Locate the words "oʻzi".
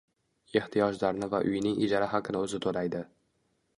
2.47-2.63